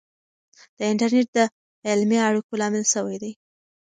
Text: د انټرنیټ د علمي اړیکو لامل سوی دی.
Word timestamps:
د 0.77 0.79
انټرنیټ 0.91 1.27
د 1.35 1.39
علمي 1.89 2.17
اړیکو 2.27 2.53
لامل 2.61 2.83
سوی 2.93 3.17
دی. 3.23 3.31